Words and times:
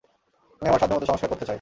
আমি 0.61 0.67
আমার 0.69 0.81
সাধ্যমত 0.81 1.03
সংস্কার 1.03 1.29
করতে 1.29 1.41
চাই। 1.41 1.49